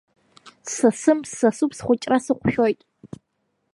Ссасым, 0.71 1.19
ссасуп, 1.29 1.71
схәыҷра 1.77 2.17
сыҟәшәоит. 2.25 2.79